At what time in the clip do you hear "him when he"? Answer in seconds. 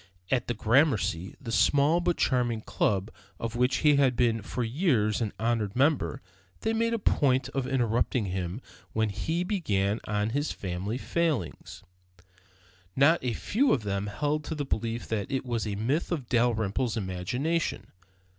8.25-9.43